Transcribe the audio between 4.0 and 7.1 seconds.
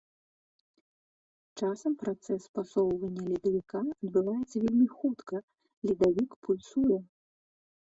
адбываецца вельмі хутка, ледавік пульсуе.